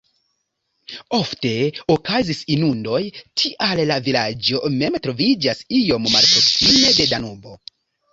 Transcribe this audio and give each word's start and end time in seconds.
Ofte 1.15 1.49
okazis 1.95 2.39
inundoj, 2.55 3.01
tial 3.41 3.81
la 3.89 3.97
vilaĝo 4.07 4.63
mem 4.79 4.97
troviĝas 5.09 5.61
iom 5.81 6.09
malproksime 6.15 6.95
de 6.97 7.07
Danubo. 7.13 7.55